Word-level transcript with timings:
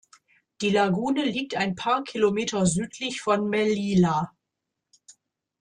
Die 0.61 0.71
Lagune 0.71 1.23
liegt 1.25 1.55
ein 1.55 1.75
paar 1.75 2.03
Kilometer 2.03 2.65
südlich 2.65 3.21
von 3.21 3.47
Melilla. 3.47 4.33